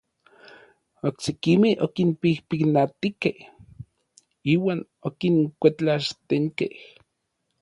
Oksekimej 1.07 1.73
okinpijpinatijkej 1.85 3.37
iuan 4.53 4.79
okinkuetlaxtenkej. 5.07 6.73